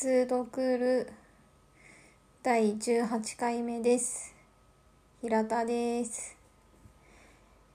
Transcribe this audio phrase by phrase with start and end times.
[0.00, 1.10] 通読る
[2.44, 4.32] 第18回目です。
[5.20, 6.36] 平田です。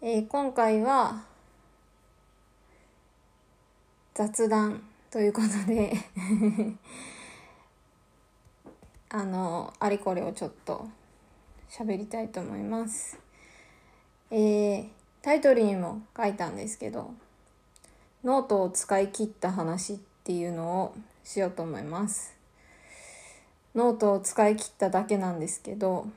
[0.01, 1.25] えー今回は
[4.13, 5.91] 雑談ということで
[9.11, 10.87] あのあれこれをちょっと
[11.69, 13.19] 喋りたいと思います。
[14.31, 14.89] えー
[15.21, 17.13] タイトルにも書いたんですけど
[18.23, 22.35] ノートを使い切った話っていうのをしようと思います。
[23.75, 26.07] ノートを使い切っただけなんですけど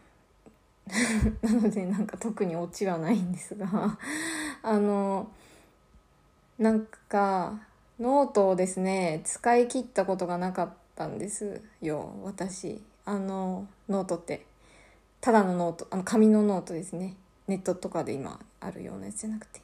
[1.43, 3.99] なのでなんか特にオチはないんですが
[4.63, 5.31] あの
[6.59, 7.61] なんか
[7.99, 12.83] ノートをですね使い切ったことがなかったんですよ私。
[13.05, 14.47] あのノートって。
[15.21, 17.17] ただのノートあの紙のノートですね。
[17.47, 19.61] ネットとかで今あるようなやつじゃなくて。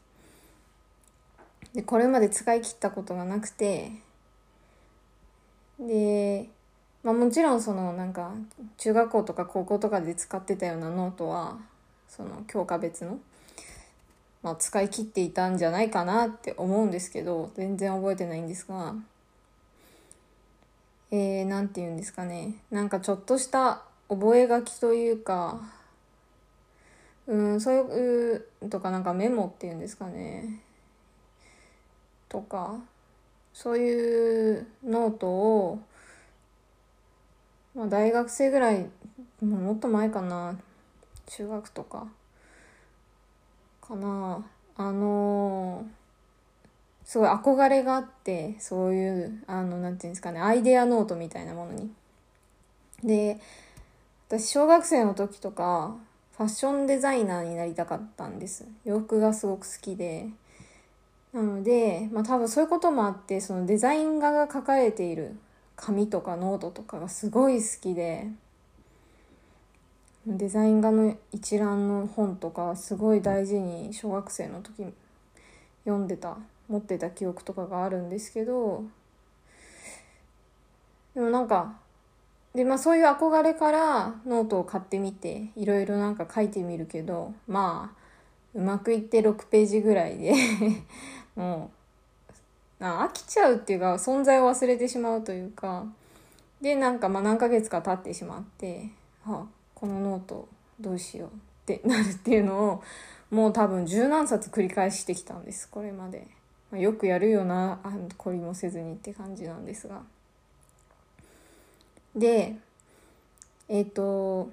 [1.75, 3.93] でこれまで使い切ったことがなくて
[5.79, 6.49] で、
[7.03, 8.33] まあ、もちろんそのなんか
[8.79, 11.59] 中学校とか高校とかで使ってたようなノートは
[12.09, 13.19] その教科別の、
[14.43, 18.95] まあ、使い切っていたんじゃないかなって思うんですけど全然覚えてないんですが
[21.15, 22.55] えー、て言うんですかね。
[22.71, 24.35] なんかちょっとした覚
[24.67, 25.61] 書というか
[27.27, 30.63] うんそういうとかなんかメモっていうんですかね。
[32.31, 32.77] とか
[33.53, 35.79] そういうノートを、
[37.75, 38.89] まあ、大学生ぐらい
[39.41, 40.57] もっと前かな。
[41.27, 42.07] 中学とか。
[43.81, 44.45] かな。
[44.77, 45.85] あの
[47.05, 50.41] すごい憧れがあってそういうあのなんていうんですかね。
[50.41, 51.91] アイデアノートみたいなものに。
[53.05, 53.39] で
[54.29, 55.97] 私小学生の時とか
[56.37, 58.67] ファッションデザイナーになりたかったんです。
[58.85, 60.29] 洋服がすごく好きで。
[61.33, 65.37] なので、まあ、多分そういうこともあってそのデザイン画が書かれている
[65.77, 68.29] 紙とかノートとかがすごい好きで
[70.27, 74.85] デザイン画の一覧の本とかすごい大事に小学生の時
[75.85, 76.37] 読んでた
[76.69, 78.85] 持ってた記憶とかがあるんですけど
[81.15, 81.75] でもなんか
[82.55, 88.03] でまあそういう憧れからノートを買ってみていろいろなんか書いてみるけどまあ
[88.55, 90.35] うまくいって6ページぐらいで
[91.37, 91.71] も
[92.81, 95.87] うあ飽きちゃうっていうか存在を忘れてしまうというか。
[96.61, 98.89] でなんかまあ何ヶ月か経ってしまって
[99.27, 99.45] あ
[99.75, 100.49] このノート
[100.81, 101.31] どうしようっ
[101.67, 102.83] てなるっていうのを
[103.33, 106.29] もう多分十何冊繰り返してきたんですこれまで、
[106.71, 110.03] まあ、よくやるよなあ懲りもせずにって感じなんですが。
[112.15, 112.55] で
[113.69, 114.51] えっ、と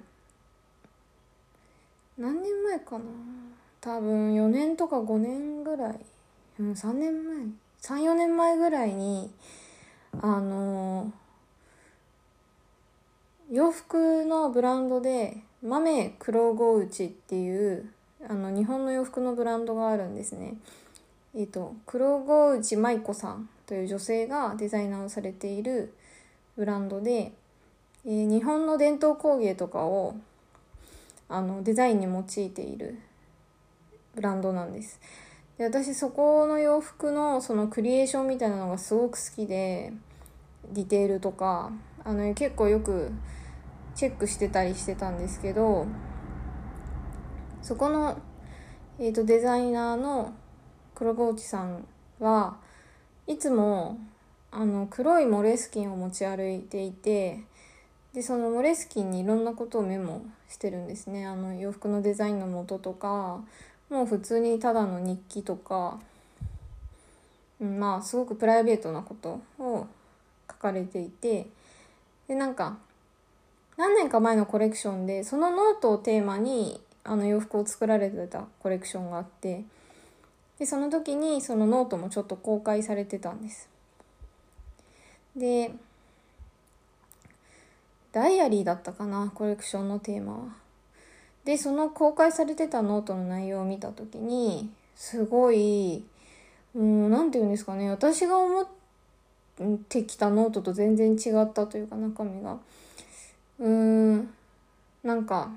[2.18, 3.04] 何年前かな。
[3.80, 6.00] 多分4年とか5年ぐらい、
[6.60, 7.36] うん、3年前
[7.80, 9.30] 34年前ぐらいに
[10.20, 11.10] あの
[13.50, 17.90] 洋服のブランドで豆黒子内っていう
[18.28, 20.54] あの日本の洋服のブランドがあるんですね。
[21.34, 25.94] えっ、と黒子内舞子さんという女性がデザイナーをされている
[26.56, 27.32] ブランドで、
[28.04, 30.16] えー日本の伝統工芸とかを
[31.30, 32.98] あのデザインに用いている
[34.14, 35.00] ブランドなんです。
[35.60, 39.92] で私そこの洋服のそのクリエーションみたいなのがすごく好きで
[40.72, 41.70] ディテールとか
[42.02, 43.12] あの結構よく
[43.94, 45.86] チェックしてたりしてたんですけど
[47.60, 48.16] そこの、
[48.98, 50.32] えー、とデザイナーの
[50.94, 51.86] 黒河内さん
[52.20, 52.56] は
[53.26, 53.98] いつも
[54.50, 57.44] あの黒いモレスキンを持ち歩いていて
[58.14, 61.26] でそのモレスキンにいろんなことをメモしてるんですね。
[61.26, 63.40] あの洋服のデザインの元とか
[63.90, 65.98] もう普通にただの日記とか、
[67.60, 69.86] うん、まあすごくプライベートなことを
[70.48, 71.48] 書かれていて
[72.28, 72.78] でなんか
[73.76, 79.64] 何年か前のコレクションでそのノートをテーマにあの洋服を作られてたコレクションがあって
[80.58, 83.68] でその時にそのノートもちょっと公開されてたんです。
[85.34, 85.72] で
[88.12, 90.69] ダイアリーだったかなコレクションのテーマは。
[91.44, 96.04] でその公開されてたノートの内容を見た時にすごい
[96.74, 97.90] うんなんて言うんですかね。
[97.90, 98.66] 私が思っ
[99.88, 102.58] てきたノートと全然違ったというか中身が。
[103.58, 104.34] うーん
[105.02, 105.50] なんか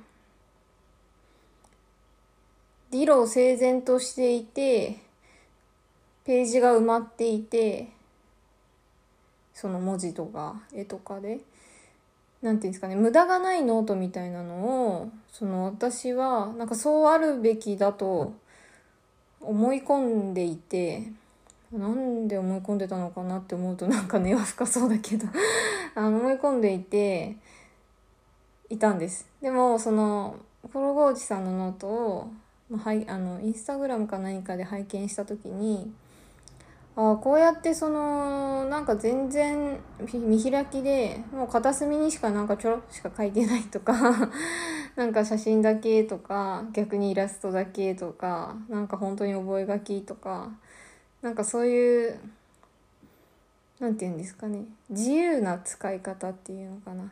[2.92, 5.00] 理路整然としていて
[6.26, 7.90] ページが埋まっていて
[9.54, 11.40] その文字とか絵とかで。
[12.44, 18.34] なんていうんですかね無駄がないノートみたいなのをその私はなんかそうあるべきだと
[19.40, 21.08] 思い込んでいて
[21.72, 25.26] なんで思い込んでたのかなって思うとなんか根は深そうだけど
[25.96, 27.38] あの思い込んでいて
[28.70, 29.28] いたんです。
[29.42, 30.36] でもその
[30.72, 32.28] コロゴーチさんのノートを、
[32.70, 35.94] まあ、はいあのインスタグラムか何かで拝見した時に
[36.96, 39.80] あこうやってそのなんか全然
[40.14, 44.30] 見開きでもう片隅にしかなんかちょろっとしか書いてないとか
[44.96, 50.52] なんか写真だけとか逆にイラストだけとかなんか本当に覚書とか
[51.24, 52.20] なんかそういう
[53.80, 57.12] なんて言うんですかね自由な使い方っていうのかな。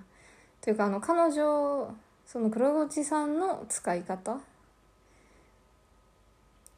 [0.62, 1.92] というかあの彼女
[2.28, 4.40] その黒口さんの使い方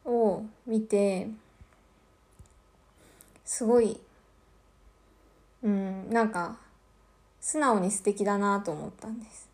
[0.06, 1.30] を見て
[3.54, 4.00] すごい
[5.62, 6.58] うんなんか
[7.40, 9.48] 素直に素敵だなと思ったんです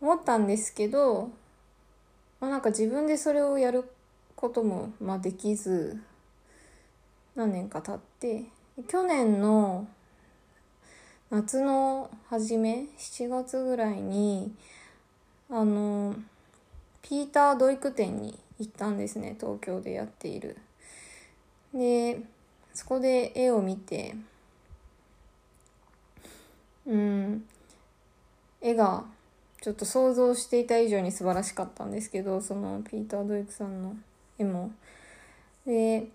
[0.00, 1.30] 思ったんですけど、
[2.40, 3.88] まあ、なんか自分でそれをやる
[4.34, 6.00] ことも、まあ、できず
[7.36, 8.46] 何年か経って
[8.88, 9.86] 去年の
[11.30, 14.52] 夏の初め7月ぐらいに
[15.48, 16.16] あの
[17.02, 20.56] ピーター・ドイク展に行ったんですね東京でやっている。
[21.72, 22.20] で
[22.78, 24.14] そこで絵を見て
[26.86, 27.44] うん
[28.60, 29.04] 絵が
[29.60, 33.96] ちょっと想像していた以上に素晴らしかったんですけどそのピーター・ドイクさんの
[34.38, 34.70] 絵も。
[35.66, 36.06] で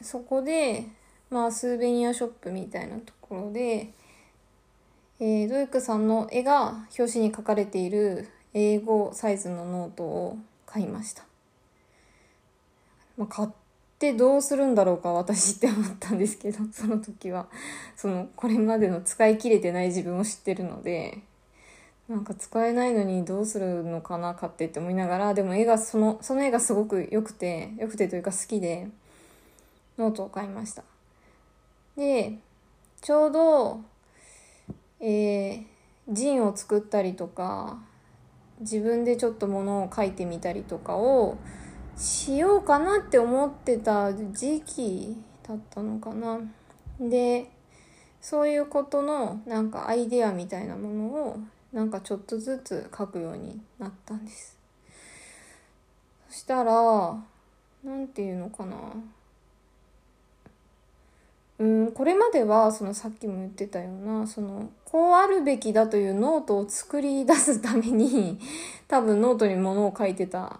[0.00, 0.86] そこで
[1.28, 3.90] まあスーベニアショップみたいなところで、
[5.20, 11.24] えー、ドイクさんの絵が表紙に書かれている A5サイズのノートを買いました。
[13.18, 13.48] まあ、買っ
[14.08, 17.46] ってどうするんだろうか私って思ったんですけど その時は。
[17.94, 21.20] そのこれまでの使い切れてない自分を知ってるので
[22.08, 28.88] なんか使えないのにどうするのかな買ってって思いながらでも絵がそのその絵がすごく良くて良くてというか好きで
[29.98, 30.82] ノートを買いました。
[31.96, 32.38] で
[33.00, 33.80] ちょうど
[34.98, 35.64] えー、
[36.08, 37.78] ジンを作ったりとか
[38.60, 41.38] 自分でちょっとものを書いてみたりとかを
[41.96, 45.16] しようかなって思ってた時期
[45.46, 46.40] だったのかな。
[47.00, 47.50] で、
[48.20, 51.38] そういうことのなんかアイデアみたいなものを
[51.72, 54.56] なんかちょっとずつ書くようになったんです。
[56.28, 56.72] そしたら、
[57.84, 58.76] なんていうのかな。
[61.58, 68.40] うん、これまではそのさっきも言ってたようなそのこうあるべきだというノートを作り出すために
[68.88, 70.58] 多分ノートにものを書いてた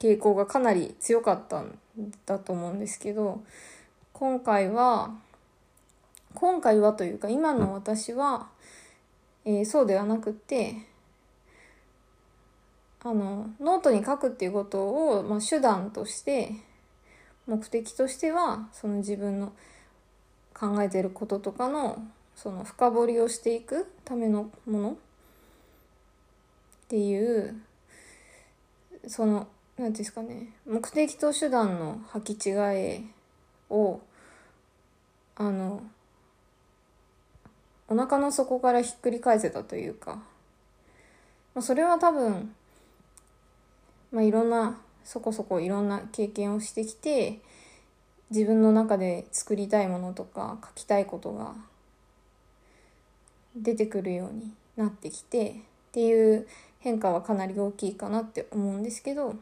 [0.00, 1.78] 傾向がかなり強かったん
[2.26, 3.42] だと思うんですけど
[4.12, 5.14] 今回は
[6.34, 8.48] 今回はというか今の私は、
[9.44, 10.76] えー、そうではなくて
[13.02, 14.82] あのノートに書くっていうこと
[15.18, 16.52] を、まあ、手段として
[17.46, 19.52] 目的としてはその自分の
[20.54, 22.02] 考えてることとかの
[22.36, 24.94] その深掘りをしていくためのものっ
[26.88, 27.60] ていう
[29.06, 29.48] その
[29.80, 30.48] 何ですかね。
[30.66, 33.00] 目的と手段の履き違え
[33.70, 34.02] を
[35.36, 35.82] あの
[37.88, 40.16] お腹の底からひっくり返せたというか、
[41.54, 42.54] まあ、それは多分、
[44.12, 47.38] まあ、いろんなそこそこいろんな経験をしてきて
[48.28, 51.54] 自分の中で作りたいものとか書きたいことが
[53.56, 55.54] 出てくるようになってきてっ
[55.92, 56.46] ていう
[56.80, 59.36] 変化はかなり大きいかなって思うんですけど。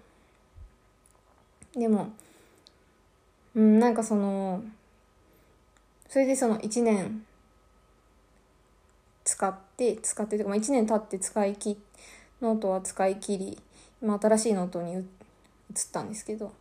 [1.74, 2.12] でも
[3.54, 4.62] うんなんかその
[6.08, 7.24] それでその1年
[9.24, 11.78] 使って使ってとか、まあ、1年経って使い切
[12.40, 13.58] ノートは使い切り
[14.00, 15.04] 今新しいノートに移っ
[15.92, 16.52] たんですけど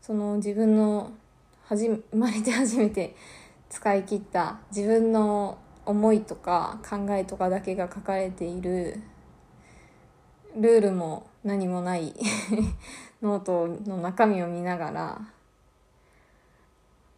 [0.00, 1.12] その自分の
[1.66, 3.14] はじ生まれて初めて
[3.70, 9.00] 使い切った自分の思いとか考えとかだけが書かれている
[10.56, 12.14] ルールも何もない
[13.24, 15.20] ノートの中身を見ながら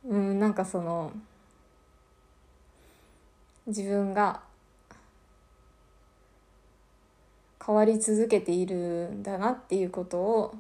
[0.09, 1.13] うんなんかその
[3.67, 4.41] 自分が
[7.65, 10.55] 変わり続けているんだなっていうことを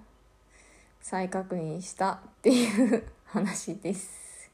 [1.00, 4.50] 再確認したっていう話です。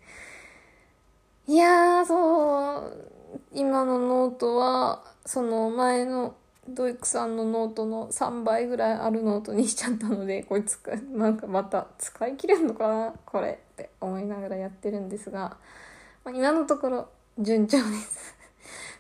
[1.46, 6.34] いやそう今のノートはその前の
[6.68, 10.78] ドイクさんのノートの3倍ぐらいあるノートにしちゃったのでこいつ
[11.12, 15.56] なんかまた使い切れんのかなこれって思いながらやってるんですが、
[16.24, 18.36] まあ、今のところ順調です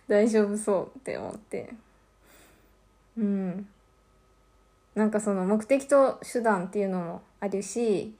[0.08, 1.72] 大丈夫そうって思って
[3.16, 3.68] うん
[4.94, 8.12] なんかその目的と手段っていうのもあるし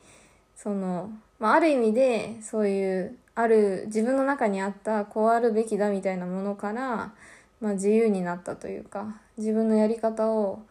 [0.56, 7.12] その、まあ、ある意味でそういうある自分の中にあったこうあるべきだみたいなものから、
[7.62, 10.62] まあ、自由になったというか自分のやり方を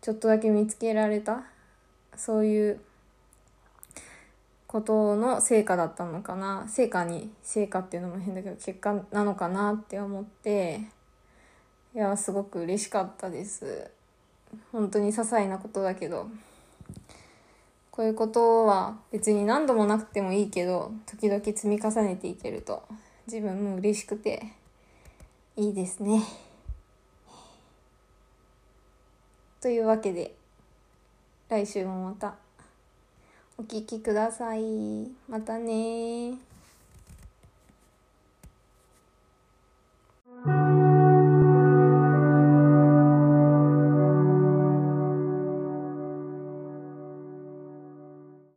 [0.00, 1.44] ちょっとだけ見つけられた
[2.16, 2.80] そういう
[4.66, 10.80] ことの成果だったのかな成果に成果っていうのも変だけど結果なのかなって思って
[11.94, 13.90] いやすごく嬉しかったです。
[14.70, 16.28] 本当に些細なことだけど
[17.90, 22.82] こういうことは別に何度もなくてもいいけど時々積み重ねていけると
[23.26, 24.52] 自分も嬉しくて
[25.54, 26.22] いいですね。
[29.60, 30.34] というわけで
[31.48, 32.34] 来週もまた
[33.58, 35.10] お聴きください。
[35.28, 36.38] またね